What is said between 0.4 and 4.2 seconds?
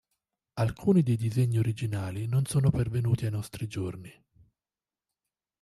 Alcuni dei disegni originali non sono pervenuti ai nostri giorni.